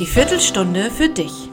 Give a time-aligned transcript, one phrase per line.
[0.00, 1.50] Die Viertelstunde für dich.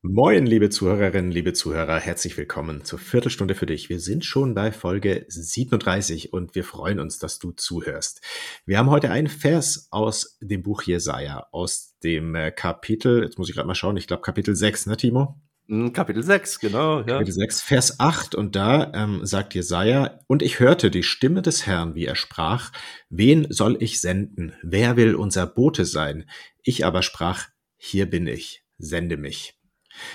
[0.00, 3.88] Moin, liebe Zuhörerinnen, liebe Zuhörer, herzlich willkommen zur Viertelstunde für dich.
[3.88, 8.20] Wir sind schon bei Folge 37 und wir freuen uns, dass du zuhörst.
[8.64, 13.48] Wir haben heute einen Vers aus dem Buch Jesaja, aus dem äh, Kapitel, jetzt muss
[13.48, 15.40] ich gerade mal schauen, ich glaube Kapitel 6, ne, Timo?
[15.66, 16.98] Hm, Kapitel 6, genau.
[16.98, 17.14] Ja.
[17.14, 18.36] Kapitel 6, Vers 8.
[18.36, 22.70] Und da ähm, sagt Jesaja, und ich hörte die Stimme des Herrn, wie er sprach,
[23.08, 24.52] wen soll ich senden?
[24.62, 26.28] Wer will unser Bote sein?
[26.62, 27.48] Ich aber sprach,
[27.84, 29.60] hier bin ich, sende mich.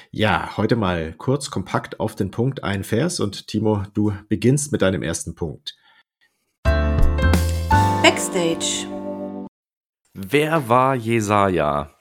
[0.09, 4.81] Ja, heute mal kurz, kompakt auf den Punkt ein Vers und Timo, du beginnst mit
[4.81, 5.77] deinem ersten Punkt.
[8.01, 8.87] Backstage.
[10.15, 11.95] Wer war Jesaja?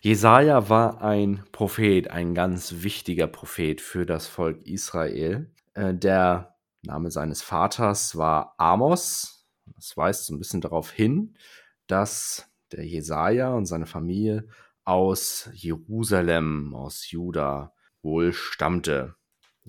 [0.00, 5.48] Jesaja war ein Prophet, ein ganz wichtiger Prophet für das Volk Israel.
[5.74, 9.46] Äh, der Name seines Vaters war Amos.
[9.76, 11.36] Das weist so ein bisschen darauf hin,
[11.86, 14.48] dass der Jesaja und seine Familie
[14.84, 19.14] aus Jerusalem, aus Juda wohl stammte.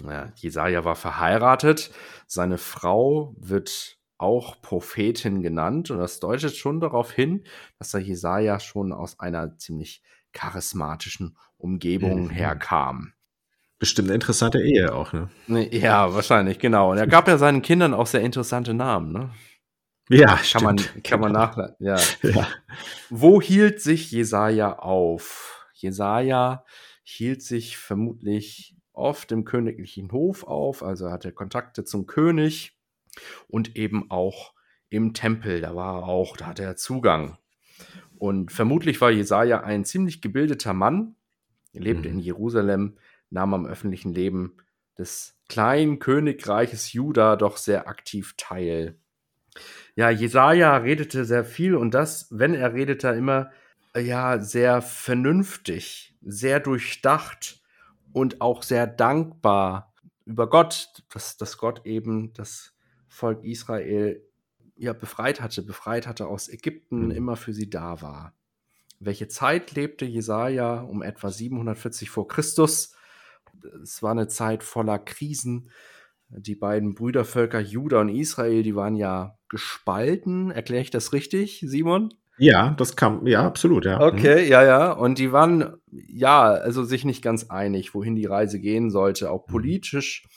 [0.04, 1.92] Ja, Jesaja war verheiratet.
[2.28, 7.44] Seine Frau wird auch Prophetin genannt und das deutet schon darauf hin,
[7.80, 10.02] dass der Jesaja schon aus einer ziemlich
[10.34, 12.30] charismatischen Umgebung mhm.
[12.30, 13.14] herkam.
[13.78, 15.30] Bestimmt eine interessante Ehe auch, ne?
[15.48, 16.92] Ja, wahrscheinlich, genau.
[16.92, 19.30] Und er gab ja seinen Kindern auch sehr interessante Namen, ne?
[20.10, 20.64] Ja, kann stimmt.
[20.64, 21.18] man, kann genau.
[21.20, 21.86] man nachleiten.
[21.86, 21.98] Ja.
[22.22, 22.48] ja.
[23.10, 25.66] Wo hielt sich Jesaja auf?
[25.74, 26.64] Jesaja
[27.04, 32.78] hielt sich vermutlich oft im königlichen Hof auf, also hatte Kontakte zum König
[33.48, 34.54] und eben auch
[34.90, 35.62] im Tempel.
[35.62, 37.38] Da war er auch, da hatte er Zugang.
[38.18, 41.16] Und vermutlich war Jesaja ein ziemlich gebildeter Mann.
[41.74, 42.16] Er lebte mhm.
[42.16, 42.98] in Jerusalem,
[43.30, 44.58] nahm am öffentlichen Leben
[44.98, 48.98] des kleinen Königreiches Juda doch sehr aktiv teil.
[49.96, 53.52] Ja, Jesaja redete sehr viel und das, wenn er redete, immer
[53.96, 57.62] ja sehr vernünftig, sehr durchdacht
[58.12, 59.94] und auch sehr dankbar
[60.26, 62.74] über Gott, dass, dass Gott eben das
[63.08, 64.22] Volk Israel
[64.76, 67.12] ja, befreit hatte, befreit hatte aus Ägypten, mhm.
[67.12, 68.34] immer für sie da war.
[69.00, 72.96] Welche Zeit lebte Jesaja um etwa 740 vor Christus?
[73.82, 75.70] Es war eine Zeit voller Krisen.
[76.30, 80.52] Die beiden Brüdervölker Juda und Israel, die waren ja gespalten.
[80.52, 82.14] Erkläre ich das richtig, Simon?
[82.38, 84.02] Ja, das kam, ja, absolut, ja.
[84.02, 84.52] Okay, mhm.
[84.52, 84.92] ja, ja.
[84.92, 89.48] Und die waren, ja, also sich nicht ganz einig, wohin die Reise gehen sollte, auch
[89.48, 89.52] mhm.
[89.52, 90.28] politisch.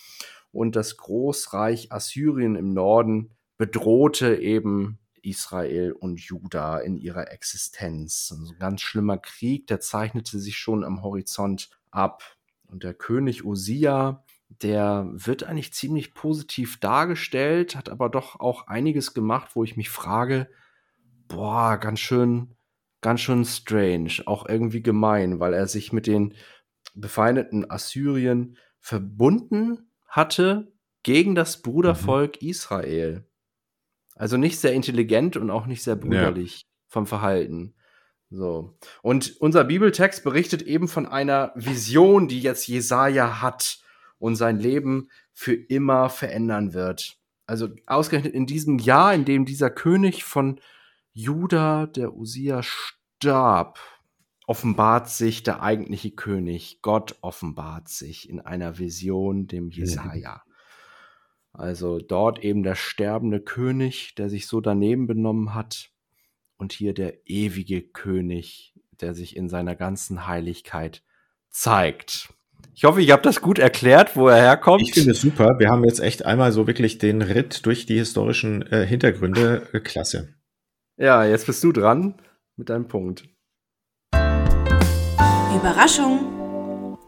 [0.52, 8.28] Und das Großreich Assyrien im Norden bedrohte eben Israel und Juda in ihrer Existenz.
[8.32, 12.22] Also ein ganz schlimmer Krieg, der zeichnete sich schon am Horizont ab.
[12.66, 19.14] Und der König Osia, der wird eigentlich ziemlich positiv dargestellt, hat aber doch auch einiges
[19.14, 20.48] gemacht, wo ich mich frage,
[21.28, 22.56] boah, ganz schön,
[23.00, 26.34] ganz schön strange, auch irgendwie gemein, weil er sich mit den
[26.94, 30.72] befeindeten Assyrien verbunden hatte
[31.02, 32.48] gegen das Brudervolk mhm.
[32.48, 33.28] Israel.
[34.14, 36.66] Also nicht sehr intelligent und auch nicht sehr brüderlich ja.
[36.88, 37.74] vom Verhalten.
[38.30, 38.76] So.
[39.00, 43.78] Und unser Bibeltext berichtet eben von einer Vision, die jetzt Jesaja hat
[44.18, 47.18] und sein Leben für immer verändern wird.
[47.46, 50.60] Also ausgerechnet in diesem Jahr, in dem dieser König von
[51.12, 53.78] Juda, der Usia, starb,
[54.46, 56.80] offenbart sich der eigentliche König.
[56.82, 60.42] Gott offenbart sich in einer Vision dem Jesaja.
[61.52, 65.90] Also dort eben der sterbende König, der sich so daneben benommen hat.
[66.56, 71.04] Und hier der ewige König, der sich in seiner ganzen Heiligkeit
[71.50, 72.34] zeigt.
[72.74, 74.82] Ich hoffe, ich habe das gut erklärt, wo er herkommt.
[74.82, 75.58] Ich finde es super.
[75.58, 79.66] Wir haben jetzt echt einmal so wirklich den Ritt durch die historischen äh, Hintergründe.
[79.72, 80.34] Äh, klasse.
[80.96, 82.14] Ja, jetzt bist du dran
[82.56, 83.24] mit deinem Punkt.
[85.56, 86.98] Überraschung.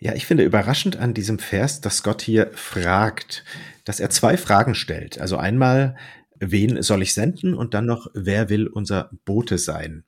[0.00, 3.44] Ja, ich finde überraschend an diesem Vers, dass Gott hier fragt,
[3.84, 5.20] dass er zwei Fragen stellt.
[5.20, 5.96] Also einmal,
[6.38, 7.54] wen soll ich senden?
[7.54, 10.04] Und dann noch, wer will unser Bote sein?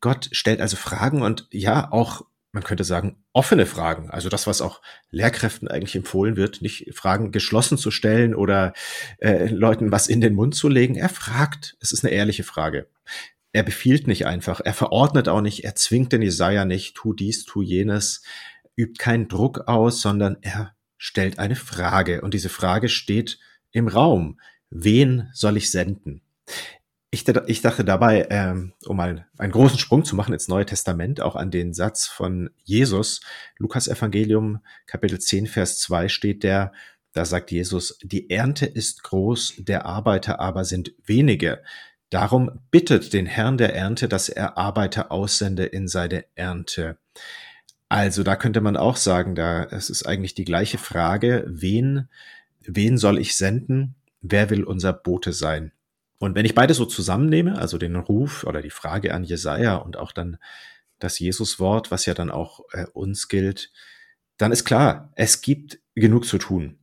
[0.00, 4.10] Gott stellt also Fragen und ja, auch, man könnte sagen, offene Fragen.
[4.10, 4.80] Also das, was auch
[5.10, 8.72] Lehrkräften eigentlich empfohlen wird, nicht Fragen geschlossen zu stellen oder
[9.18, 10.96] äh, Leuten was in den Mund zu legen.
[10.96, 11.76] Er fragt.
[11.80, 12.88] Es ist eine ehrliche Frage.
[13.52, 14.60] Er befiehlt nicht einfach.
[14.60, 15.64] Er verordnet auch nicht.
[15.64, 18.22] Er zwingt den Jesaja nicht, tu dies, tu jenes
[18.76, 23.38] übt keinen Druck aus, sondern er stellt eine Frage und diese Frage steht
[23.72, 24.40] im Raum.
[24.70, 26.22] Wen soll ich senden?
[27.12, 31.20] Ich, ich dachte dabei, ähm, um mal einen großen Sprung zu machen ins Neue Testament,
[31.20, 33.20] auch an den Satz von Jesus,
[33.58, 36.72] Lukas Evangelium, Kapitel 10, Vers 2 steht der,
[37.12, 41.62] da sagt Jesus, die Ernte ist groß, der Arbeiter aber sind wenige.
[42.10, 46.98] Darum bittet den Herrn der Ernte, dass er Arbeiter aussende in seine Ernte.
[47.88, 52.08] Also da könnte man auch sagen, da es ist eigentlich die gleiche Frage, wen,
[52.62, 53.96] wen soll ich senden?
[54.22, 55.72] Wer will unser Bote sein?
[56.20, 59.96] Und wenn ich beide so zusammennehme, also den Ruf oder die Frage an Jesaja und
[59.96, 60.36] auch dann
[60.98, 63.72] das Jesuswort, was ja dann auch äh, uns gilt,
[64.36, 66.78] dann ist klar, es gibt genug zu tun.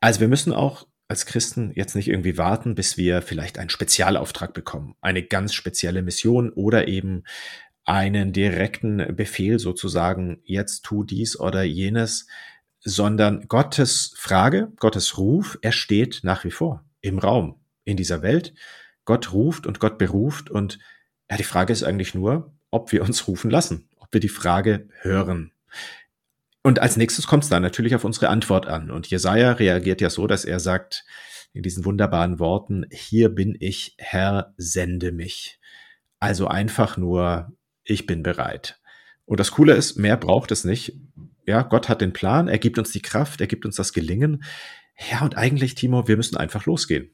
[0.00, 4.54] Also wir müssen auch als Christen jetzt nicht irgendwie warten, bis wir vielleicht einen Spezialauftrag
[4.54, 7.24] bekommen, eine ganz spezielle Mission oder eben
[7.84, 12.28] einen direkten Befehl sozusagen, jetzt tu dies oder jenes,
[12.78, 17.59] sondern Gottes Frage, Gottes Ruf, er steht nach wie vor im Raum,
[17.90, 18.54] in dieser Welt.
[19.04, 20.78] Gott ruft und Gott beruft und
[21.30, 24.88] ja, die Frage ist eigentlich nur, ob wir uns rufen lassen, ob wir die Frage
[25.00, 25.52] hören.
[26.62, 28.90] Und als nächstes kommt es dann natürlich auf unsere Antwort an.
[28.90, 31.04] Und Jesaja reagiert ja so, dass er sagt
[31.52, 35.58] in diesen wunderbaren Worten, hier bin ich, Herr, sende mich.
[36.18, 37.52] Also einfach nur,
[37.82, 38.78] ich bin bereit.
[39.24, 40.98] Und das Coole ist, mehr braucht es nicht.
[41.46, 44.44] Ja, Gott hat den Plan, er gibt uns die Kraft, er gibt uns das Gelingen.
[45.10, 47.10] Ja, und eigentlich, Timo, wir müssen einfach losgehen.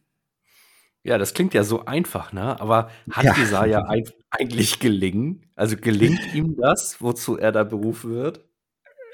[1.07, 2.61] Ja, das klingt ja so einfach, ne?
[2.61, 3.35] Aber hat ja.
[3.39, 3.85] Jesaja
[4.31, 5.47] eigentlich gelingen?
[5.55, 8.41] Also gelingt ihm das, wozu er da berufen wird?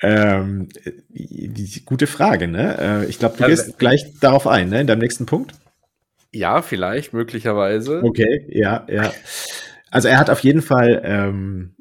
[0.01, 0.71] Ähm,
[1.11, 2.79] die, gute Frage, ne?
[2.81, 4.81] Äh, ich glaube, du gehst ja, gleich darauf ein, ne?
[4.81, 5.53] In deinem nächsten Punkt.
[6.33, 8.03] Ja, vielleicht, möglicherweise.
[8.03, 9.13] Okay, ja, ja.
[9.91, 11.77] Also er hat auf jeden Fall, ähm,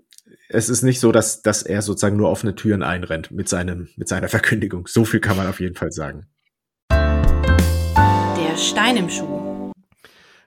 [0.50, 4.10] es ist nicht so, dass, dass er sozusagen nur offene Türen einrennt mit, seinem, mit
[4.10, 4.88] seiner Verkündigung.
[4.88, 6.26] So viel kann man auf jeden Fall sagen.
[6.90, 9.51] Der Stein im Schuh.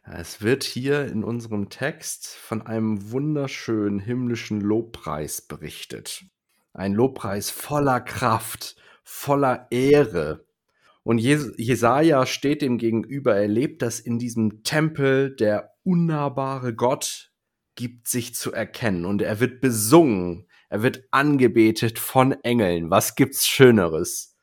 [0.07, 6.27] Es wird hier in unserem Text von einem wunderschönen himmlischen Lobpreis berichtet.
[6.75, 10.45] Ein Lobpreis voller Kraft, voller Ehre.
[11.05, 17.33] Und Jesaja steht dem gegenüber, er lebt das in diesem Tempel, der unnahbare Gott
[17.75, 22.91] gibt sich zu erkennen und er wird besungen, er wird angebetet von Engeln.
[22.91, 24.34] Was gibt's Schöneres?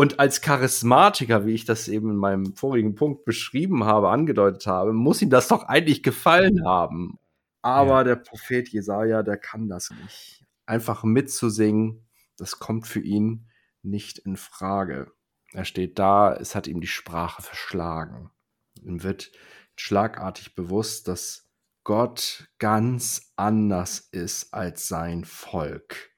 [0.00, 4.94] Und als Charismatiker, wie ich das eben in meinem vorigen Punkt beschrieben habe, angedeutet habe,
[4.94, 7.18] muss ihm das doch eigentlich gefallen haben.
[7.60, 8.04] Aber ja.
[8.04, 12.08] der Prophet Jesaja, der kann das nicht einfach mitzusingen,
[12.38, 13.50] das kommt für ihn
[13.82, 15.12] nicht in Frage.
[15.52, 18.30] Er steht da, es hat ihm die Sprache verschlagen.
[18.80, 19.30] Ihm wird
[19.76, 21.50] schlagartig bewusst, dass
[21.84, 26.10] Gott ganz anders ist als sein Volk.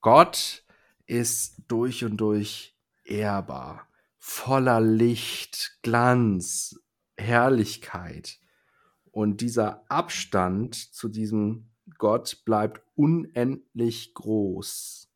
[0.00, 0.64] Gott
[1.06, 2.76] ist durch und durch
[3.10, 6.80] ehrbar, voller Licht, Glanz,
[7.16, 8.38] Herrlichkeit.
[9.10, 15.10] Und dieser Abstand zu diesem Gott bleibt unendlich groß.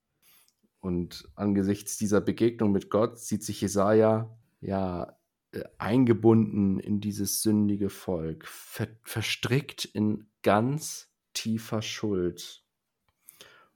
[0.80, 5.16] Und angesichts dieser Begegnung mit Gott sieht sich Jesaja ja
[5.52, 12.64] äh, eingebunden in dieses sündige Volk, ver verstrickt in ganz tiefer Schuld.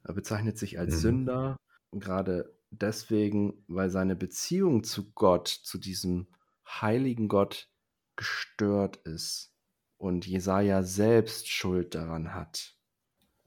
[0.03, 0.99] Er bezeichnet sich als mhm.
[0.99, 1.56] Sünder,
[1.93, 6.29] gerade deswegen, weil seine Beziehung zu Gott, zu diesem
[6.67, 7.69] heiligen Gott,
[8.17, 9.53] gestört ist
[9.97, 12.76] und Jesaja selbst Schuld daran hat.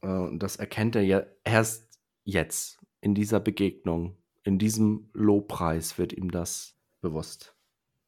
[0.02, 1.88] Äh, und das erkennt er ja erst
[2.24, 7.56] jetzt, in dieser Begegnung, in diesem Lobpreis wird ihm das bewusst.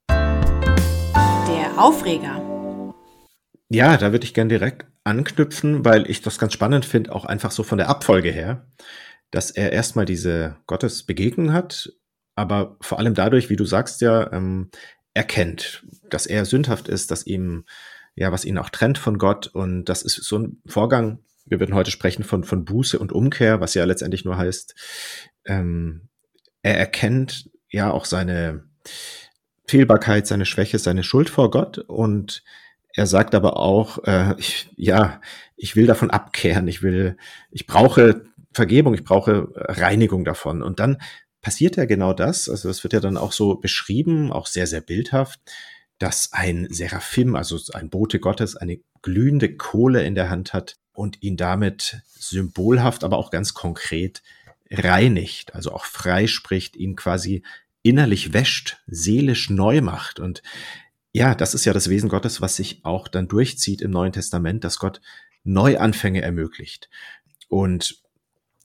[0.08, 2.94] Der Aufreger.
[3.70, 7.52] Ja, da würde ich gern direkt anknüpfen, weil ich das ganz spannend finde, auch einfach
[7.52, 8.68] so von der Abfolge her,
[9.34, 11.92] dass er erstmal diese Gottesbegegnung hat,
[12.36, 14.70] aber vor allem dadurch, wie du sagst ja, ähm,
[15.16, 17.66] erkennt, dass er sündhaft ist, dass ihm,
[18.14, 19.48] ja, was ihn auch trennt von Gott.
[19.48, 23.60] Und das ist so ein Vorgang, wir würden heute sprechen von, von Buße und Umkehr,
[23.60, 24.76] was ja letztendlich nur heißt,
[25.46, 26.10] ähm,
[26.62, 28.66] er erkennt ja auch seine
[29.66, 31.80] Fehlbarkeit, seine Schwäche, seine Schuld vor Gott.
[31.80, 32.44] Und
[32.96, 35.20] er sagt aber auch, äh, ich, ja,
[35.58, 37.18] ich will davon abkehren, ich will,
[37.50, 40.62] ich brauche Vergebung, ich brauche Reinigung davon.
[40.62, 41.02] Und dann
[41.42, 44.82] passiert ja genau das, also das wird ja dann auch so beschrieben, auch sehr, sehr
[44.82, 45.40] bildhaft,
[46.00, 51.22] dass ein Seraphim, also ein Bote Gottes, eine glühende Kohle in der Hand hat und
[51.22, 54.24] ihn damit symbolhaft, aber auch ganz konkret
[54.72, 57.44] reinigt, also auch freispricht, ihn quasi
[57.84, 60.20] innerlich wäscht, seelisch neu macht.
[60.20, 60.42] Und
[61.12, 64.64] ja, das ist ja das Wesen Gottes, was sich auch dann durchzieht im Neuen Testament,
[64.64, 65.02] dass Gott
[65.44, 66.90] Neuanfänge ermöglicht.
[67.50, 68.03] Und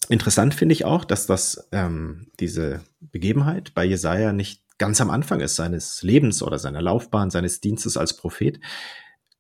[0.08, 5.40] interessant finde ich auch, dass das ähm, diese Begebenheit bei Jesaja nicht ganz am Anfang
[5.40, 8.60] ist seines Lebens oder seiner Laufbahn, seines Dienstes als Prophet,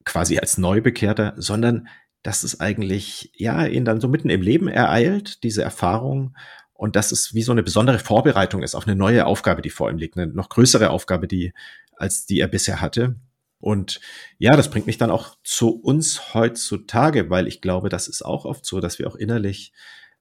[0.04, 1.88] quasi als Neubekehrter, sondern
[2.22, 6.36] dass es eigentlich, ja, ihn dann so mitten im Leben ereilt, diese Erfahrung.
[6.72, 9.90] Und dass es wie so eine besondere Vorbereitung ist auf eine neue Aufgabe, die vor
[9.90, 11.52] ihm liegt, eine noch größere Aufgabe, die,
[11.96, 13.16] als die er bisher hatte.
[13.60, 14.00] Und
[14.38, 18.44] ja, das bringt mich dann auch zu uns heutzutage, weil ich glaube, das ist auch
[18.44, 19.72] oft so, dass wir auch innerlich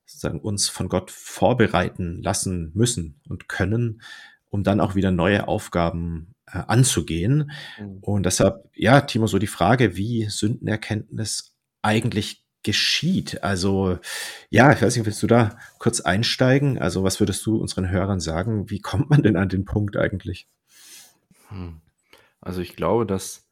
[0.07, 4.01] sozusagen uns von Gott vorbereiten lassen müssen und können,
[4.49, 7.51] um dann auch wieder neue Aufgaben äh, anzugehen.
[7.79, 7.97] Mhm.
[8.01, 13.43] Und deshalb, ja, Timo, so die Frage, wie Sündenerkenntnis eigentlich geschieht.
[13.43, 13.99] Also,
[14.49, 16.79] ja, ich weiß nicht, willst du da kurz einsteigen?
[16.79, 18.69] Also, was würdest du unseren Hörern sagen?
[18.69, 20.47] Wie kommt man denn an den Punkt eigentlich?
[21.49, 21.81] Hm.
[22.41, 23.47] Also, ich glaube, dass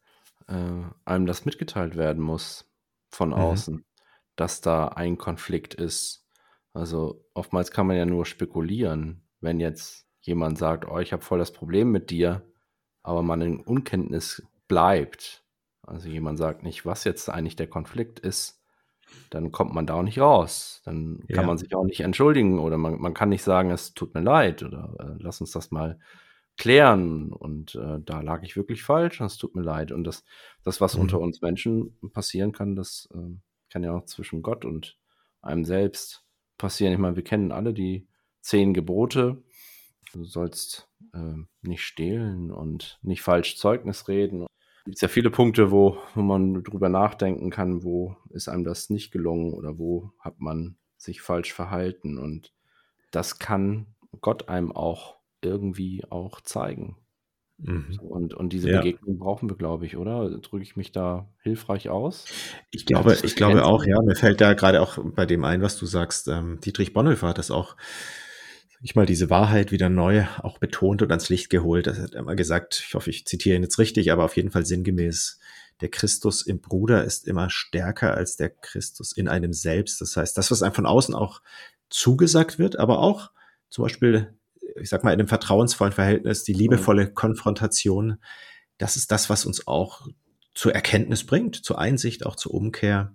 [0.48, 2.70] äh, einem das mitgeteilt werden muss
[3.10, 3.34] von mhm.
[3.34, 3.84] außen, mhm.
[4.36, 6.25] dass da ein Konflikt ist.
[6.76, 11.38] Also, oftmals kann man ja nur spekulieren, wenn jetzt jemand sagt, oh, ich habe voll
[11.38, 12.42] das Problem mit dir,
[13.02, 15.42] aber man in Unkenntnis bleibt.
[15.80, 18.62] Also jemand sagt nicht, was jetzt eigentlich der Konflikt ist,
[19.30, 20.82] dann kommt man da auch nicht raus.
[20.84, 21.46] Dann kann ja.
[21.46, 24.62] man sich auch nicht entschuldigen oder man, man kann nicht sagen, es tut mir leid
[24.62, 25.98] oder äh, lass uns das mal
[26.58, 29.92] klären und äh, da lag ich wirklich falsch, es tut mir leid.
[29.92, 30.24] Und das,
[30.62, 31.02] das was mhm.
[31.02, 33.38] unter uns Menschen passieren kann, das äh,
[33.70, 34.98] kann ja auch zwischen Gott und
[35.40, 36.25] einem selbst
[36.58, 36.92] passieren.
[36.92, 38.08] Ich meine, wir kennen alle die
[38.40, 39.42] zehn Gebote.
[40.12, 44.46] Du sollst äh, nicht stehlen und nicht falsch Zeugnis reden
[44.86, 48.88] gibt es ja viele Punkte, wo, wo man drüber nachdenken kann, wo ist einem das
[48.88, 52.18] nicht gelungen oder wo hat man sich falsch verhalten.
[52.18, 52.52] Und
[53.10, 56.96] das kann Gott einem auch irgendwie auch zeigen.
[57.58, 57.98] Mhm.
[58.00, 58.78] Und, und diese ja.
[58.78, 60.28] Begegnung brauchen wir, glaube ich, oder?
[60.38, 62.26] Drücke ich mich da hilfreich aus?
[62.70, 64.00] Ich glaube, ich glaube auch, ja.
[64.02, 66.28] Mir fällt da gerade auch bei dem ein, was du sagst.
[66.28, 67.76] Ähm, Dietrich Bonhoeffer hat das auch
[68.82, 71.86] ich mal diese Wahrheit wieder neu auch betont und ans Licht geholt.
[71.86, 74.66] Er hat immer gesagt, ich hoffe, ich zitiere ihn jetzt richtig, aber auf jeden Fall
[74.66, 75.38] sinngemäß,
[75.80, 80.00] der Christus im Bruder ist immer stärker als der Christus in einem selbst.
[80.00, 81.42] Das heißt, das, was einem von außen auch
[81.90, 83.30] zugesagt wird, aber auch
[83.68, 84.35] zum Beispiel,
[84.74, 88.18] ich sag mal, in einem vertrauensvollen Verhältnis, die liebevolle Konfrontation,
[88.78, 90.08] das ist das, was uns auch
[90.54, 93.14] zur Erkenntnis bringt, zur Einsicht, auch zur Umkehr.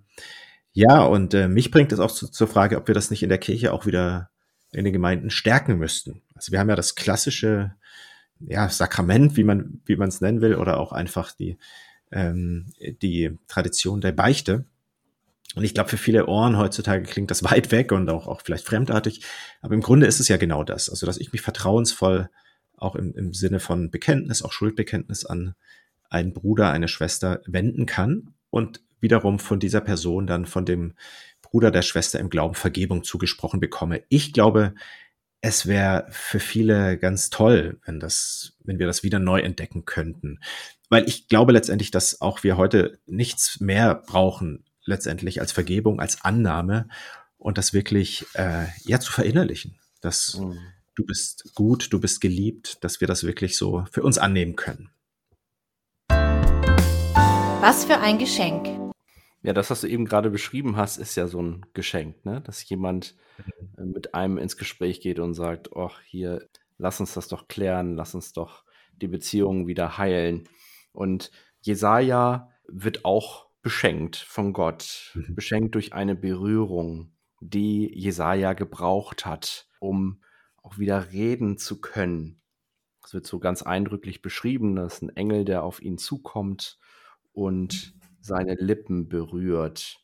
[0.72, 3.28] Ja, und äh, mich bringt es auch zu, zur Frage, ob wir das nicht in
[3.28, 4.30] der Kirche auch wieder
[4.72, 6.22] in den Gemeinden stärken müssten.
[6.34, 7.74] Also wir haben ja das klassische
[8.40, 11.58] ja, Sakrament, wie man wie man es nennen will, oder auch einfach die
[12.10, 14.64] ähm, die Tradition der Beichte.
[15.54, 18.66] Und ich glaube, für viele Ohren heutzutage klingt das weit weg und auch, auch vielleicht
[18.66, 19.22] fremdartig.
[19.60, 20.88] Aber im Grunde ist es ja genau das.
[20.88, 22.30] Also, dass ich mich vertrauensvoll
[22.76, 25.54] auch im, im Sinne von Bekenntnis, auch Schuldbekenntnis an
[26.10, 30.94] einen Bruder, eine Schwester wenden kann und wiederum von dieser Person dann von dem
[31.42, 34.02] Bruder, der Schwester im Glauben Vergebung zugesprochen bekomme.
[34.08, 34.74] Ich glaube,
[35.40, 40.38] es wäre für viele ganz toll, wenn das, wenn wir das wieder neu entdecken könnten.
[40.88, 46.24] Weil ich glaube letztendlich, dass auch wir heute nichts mehr brauchen, letztendlich als Vergebung, als
[46.24, 46.88] Annahme
[47.38, 50.58] und das wirklich äh, ja zu verinnerlichen, dass mhm.
[50.94, 54.90] du bist gut, du bist geliebt, dass wir das wirklich so für uns annehmen können.
[56.08, 58.68] Was für ein Geschenk.
[59.42, 62.40] Ja, das, was du eben gerade beschrieben hast, ist ja so ein Geschenk, ne?
[62.40, 63.68] Dass jemand mhm.
[63.76, 66.48] äh, mit einem ins Gespräch geht und sagt, ach, hier,
[66.78, 68.64] lass uns das doch klären, lass uns doch
[69.00, 70.48] die Beziehungen wieder heilen.
[70.92, 75.34] Und Jesaja wird auch beschenkt von Gott, mhm.
[75.34, 80.22] beschenkt durch eine Berührung, die Jesaja gebraucht hat, um
[80.62, 82.40] auch wieder reden zu können.
[83.04, 86.78] Es wird so ganz eindrücklich beschrieben, dass ein Engel, der auf ihn zukommt
[87.32, 90.00] und seine Lippen berührt.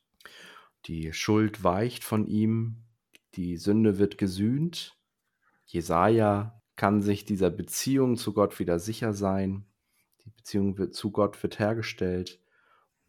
[0.86, 2.84] Die Schuld weicht von ihm,
[3.34, 4.96] die Sünde wird gesühnt.
[5.66, 9.66] Jesaja kann sich dieser Beziehung zu Gott wieder sicher sein.
[10.24, 12.40] Die Beziehung wird, zu Gott wird hergestellt.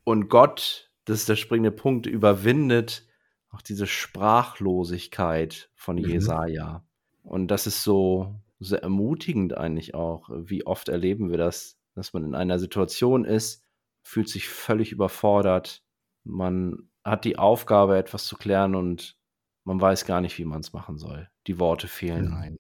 [0.04, 3.06] Und Gott, das ist der springende Punkt, überwindet
[3.52, 6.06] auch diese Sprachlosigkeit von mhm.
[6.06, 6.84] Jesaja.
[7.24, 10.30] Und das ist so sehr ermutigend eigentlich auch.
[10.32, 13.66] Wie oft erleben wir das, dass man in einer Situation ist,
[14.04, 15.84] fühlt sich völlig überfordert.
[16.24, 19.18] Man hat die Aufgabe, etwas zu klären und
[19.64, 21.30] man weiß gar nicht, wie man es machen soll.
[21.48, 22.34] Die Worte fehlen mhm.
[22.34, 22.58] ein.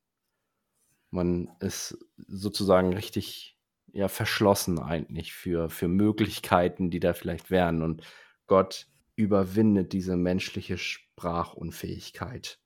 [1.11, 3.58] Man ist sozusagen richtig
[3.93, 7.81] ja, verschlossen eigentlich für, für Möglichkeiten, die da vielleicht wären.
[7.81, 8.03] Und
[8.47, 12.59] Gott überwindet diese menschliche Sprachunfähigkeit.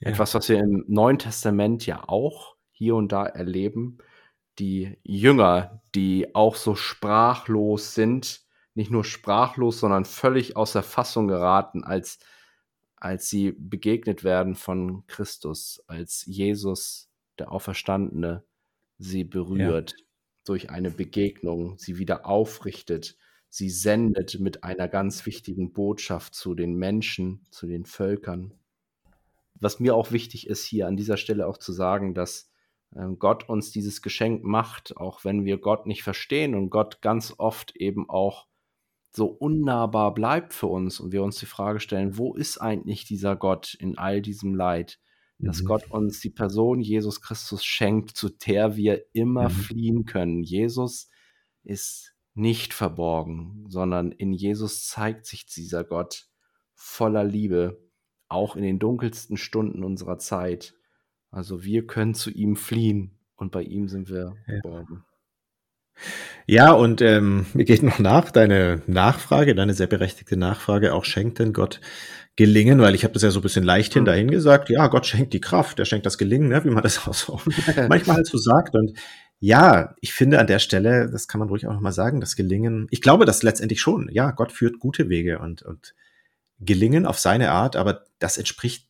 [0.00, 0.10] Ja.
[0.10, 3.98] Etwas, was wir im Neuen Testament ja auch hier und da erleben,
[4.58, 8.42] die Jünger, die auch so sprachlos sind,
[8.74, 12.18] nicht nur sprachlos, sondern völlig außer Fassung geraten, als,
[12.96, 18.44] als sie begegnet werden von Christus, als Jesus, der Auferstandene,
[18.98, 20.04] sie berührt ja.
[20.44, 23.16] Durch eine Begegnung, sie wieder aufrichtet,
[23.48, 28.54] sie sendet mit einer ganz wichtigen Botschaft zu den Menschen, zu den Völkern.
[29.54, 32.50] Was mir auch wichtig ist, hier an dieser Stelle auch zu sagen, dass
[32.96, 37.34] ähm, Gott uns dieses Geschenk macht, auch wenn wir Gott nicht verstehen und Gott ganz
[37.38, 38.46] oft eben auch
[39.14, 43.36] so unnahbar bleibt für uns und wir uns die Frage stellen, wo ist eigentlich dieser
[43.36, 44.98] Gott in all diesem Leid?
[45.42, 45.66] Dass Mhm.
[45.66, 49.52] Gott uns die Person Jesus Christus schenkt, zu der wir immer Mhm.
[49.52, 50.42] fliehen können.
[50.42, 51.08] Jesus
[51.64, 56.28] ist nicht verborgen, sondern in Jesus zeigt sich dieser Gott
[56.74, 57.82] voller Liebe,
[58.28, 60.74] auch in den dunkelsten Stunden unserer Zeit.
[61.30, 65.04] Also wir können zu ihm fliehen und bei ihm sind wir geborgen.
[65.04, 65.11] Ja,
[66.72, 71.52] und ähm, mir geht noch nach deine Nachfrage, deine sehr berechtigte Nachfrage, auch schenkt denn
[71.52, 71.80] Gott
[72.36, 74.06] Gelingen, weil ich habe das ja so ein bisschen leichthin Mhm.
[74.06, 76.98] dahin gesagt, ja, Gott schenkt die Kraft, er schenkt das Gelingen, ne, wie man das
[77.06, 77.40] auch so
[77.88, 78.74] manchmal halt so sagt.
[78.74, 78.98] Und
[79.38, 82.86] ja, ich finde an der Stelle, das kann man ruhig auch nochmal sagen, das Gelingen,
[82.90, 85.94] ich glaube das letztendlich schon, ja, Gott führt gute Wege und, und
[86.60, 88.88] Gelingen auf seine Art, aber das entspricht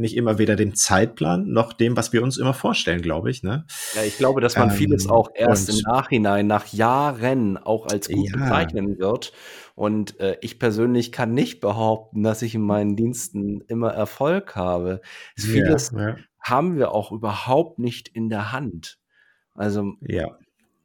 [0.00, 3.42] nicht immer weder dem Zeitplan noch dem, was wir uns immer vorstellen, glaube ich.
[3.42, 3.64] Ne?
[3.94, 8.08] Ja, ich glaube, dass man vieles Ähm, auch erst im Nachhinein, nach Jahren auch als
[8.08, 8.36] gut Ja.
[8.38, 9.32] bezeichnen wird.
[9.74, 15.00] Und äh, ich persönlich kann nicht behaupten, dass ich in meinen Diensten immer Erfolg habe.
[15.36, 18.98] Vieles ja, haben wir auch überhaupt nicht in der Hand.
[19.54, 20.26] Also, ja.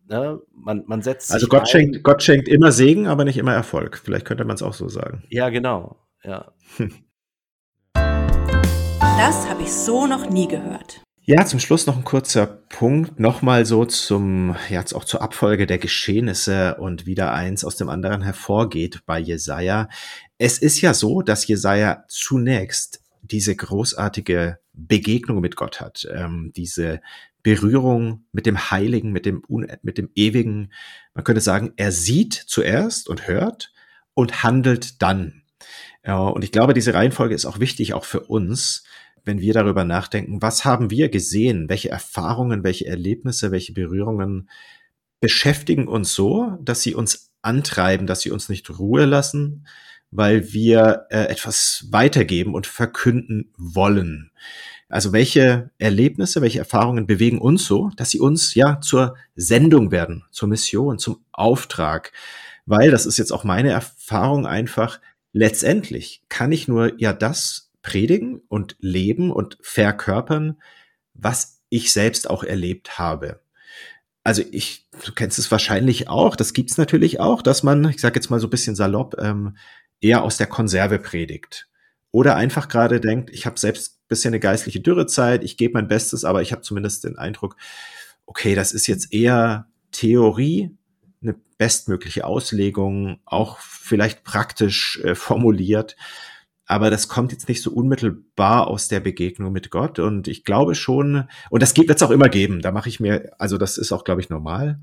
[0.07, 1.67] ne, man, man setzt Also sich Gott ein.
[1.67, 3.98] schenkt, Gott schenkt immer Segen, aber nicht immer Erfolg.
[4.03, 5.24] Vielleicht könnte man es auch so sagen.
[5.29, 5.98] Ja, genau.
[6.24, 6.51] Ja.
[9.17, 11.01] Das habe ich so noch nie gehört.
[11.24, 13.17] Ja, zum Schluss noch ein kurzer Punkt.
[13.17, 18.22] Nochmal so zum, jetzt auch zur Abfolge der Geschehnisse und wieder eins aus dem anderen
[18.22, 19.88] hervorgeht bei Jesaja.
[20.38, 27.00] Es ist ja so, dass Jesaja zunächst diese großartige Begegnung mit Gott hat, ähm, diese
[27.41, 30.74] Berührung mit dem Heiligen, mit dem, Un mit dem Ewigen.
[31.13, 33.72] Man könnte sagen, er sieht zuerst und hört
[34.13, 35.43] und handelt dann.
[36.05, 38.83] Ja, und ich glaube, diese Reihenfolge ist auch wichtig, auch für uns,
[39.24, 44.50] wenn wir darüber nachdenken, was haben wir gesehen, welche Erfahrungen, welche Erlebnisse, welche Berührungen
[45.19, 49.65] beschäftigen uns so, dass sie uns antreiben, dass sie uns nicht Ruhe lassen,
[50.12, 54.32] weil wir äh, etwas weitergeben und verkünden wollen.
[54.88, 60.23] Also welche Erlebnisse, welche Erfahrungen bewegen uns so, dass sie uns ja zur Sendung werden,
[60.30, 62.12] zur Mission, zum Auftrag.
[62.67, 64.99] Weil, das ist jetzt auch meine Erfahrung einfach,
[65.36, 70.62] letztendlich kann ich nur ja das predigen und leben und verkörpern,
[71.13, 73.41] was ich selbst auch erlebt habe.
[74.24, 78.15] Also ich, du kennst es wahrscheinlich auch, das gibt's natürlich auch, dass man, ich sage
[78.15, 79.58] jetzt mal so ein bisschen salopp, ähm,
[80.00, 81.67] eher aus der Konserve predigt.
[82.12, 85.89] Oder einfach gerade denkt, ich habe selbst ein bisschen eine geistliche Dürrezeit, ich gebe mein
[85.89, 87.58] Bestes, aber ich habe zumindest den Eindruck,
[88.26, 90.71] okay, das ist jetzt eher Theorie,
[91.58, 95.96] bestmögliche Auslegung, auch vielleicht praktisch äh, formuliert,
[96.65, 100.00] aber das kommt jetzt nicht so unmittelbar aus der Begegnung mit Gott.
[100.00, 103.34] Und ich glaube schon, und das wird es auch immer geben, da mache ich mir,
[103.38, 104.82] also das ist auch, glaube ich, normal.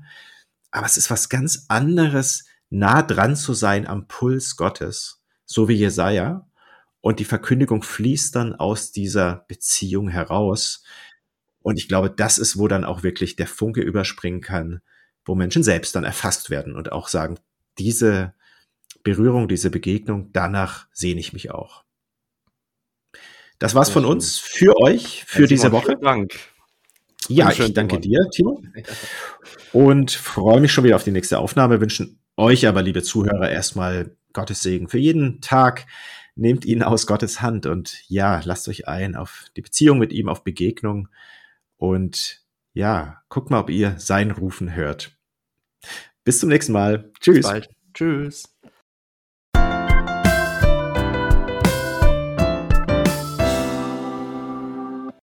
[0.71, 5.75] Aber es ist was ganz anderes, nah dran zu sein am Puls Gottes, so wie
[5.75, 6.47] Jesaja.
[7.01, 10.83] Und die Verkündigung fließt dann aus dieser Beziehung heraus.
[11.61, 14.81] Und ich glaube, das ist, wo dann auch wirklich der Funke überspringen kann,
[15.25, 17.39] wo Menschen selbst dann erfasst werden und auch sagen,
[17.77, 18.33] diese
[19.03, 21.83] Berührung, diese Begegnung, danach sehne ich mich auch.
[23.59, 25.91] Das war's von uns für euch für diese Woche.
[25.91, 26.33] Vielen Dank.
[27.29, 28.61] Ja, ich danke dir, Timo.
[29.71, 31.79] Und freue mich schon wieder auf die nächste Aufnahme.
[31.79, 35.85] Wünschen euch aber, liebe Zuhörer, erstmal Gottes Segen für jeden Tag.
[36.35, 40.27] Nehmt ihn aus Gottes Hand und ja, lasst euch ein auf die Beziehung mit ihm,
[40.27, 41.07] auf Begegnung.
[41.77, 42.42] Und
[42.73, 45.17] ja, guckt mal, ob ihr sein Rufen hört.
[46.23, 47.11] Bis zum nächsten Mal.
[47.19, 47.49] Tschüss.
[47.93, 48.57] Tschüss.